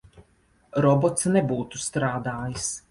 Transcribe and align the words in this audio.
Robots 0.85 1.29
nebūtu 1.37 1.85
strādājis. 1.87 2.77